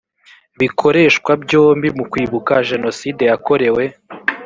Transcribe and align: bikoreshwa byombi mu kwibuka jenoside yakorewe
bikoreshwa 0.59 1.31
byombi 1.43 1.87
mu 1.97 2.03
kwibuka 2.11 2.53
jenoside 2.69 3.23
yakorewe 3.31 3.83